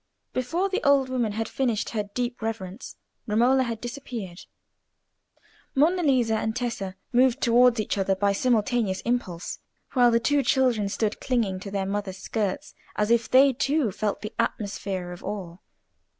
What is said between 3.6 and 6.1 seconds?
had disappeared. Monna